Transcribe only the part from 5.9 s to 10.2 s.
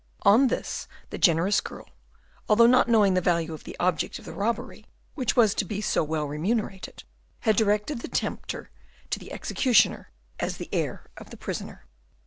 well remunerated, had directed the tempter to the executioner,